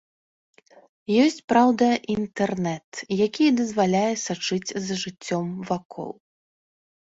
Ёсць, 1.23 1.37
праўда, 1.53 1.89
інтэрнэт, 2.15 3.03
які 3.27 3.45
дазваляе 3.61 4.13
сачыць 4.25 4.69
за 4.89 5.01
жыццём 5.07 5.47
вакол. 5.73 6.11